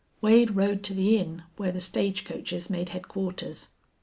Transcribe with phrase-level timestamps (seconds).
[0.19, 3.67] Wade rode to the inn where the stagecoaches made headquarters.